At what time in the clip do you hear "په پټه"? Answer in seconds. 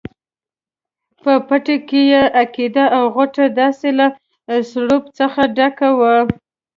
1.21-1.77